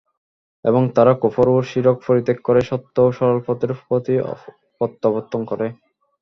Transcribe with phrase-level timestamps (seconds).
[0.65, 4.13] এবং তারা কুফর ও শিরক পরিত্যাগ করে সত্য ও সরল পথের প্রতি
[4.77, 5.67] প্রত্যাবর্তন করে।